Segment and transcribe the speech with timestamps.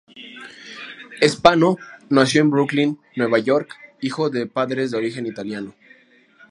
[1.29, 1.77] Spano
[2.09, 5.75] nació en Brooklyn, Nueva York, hijo de padres de origen italiano.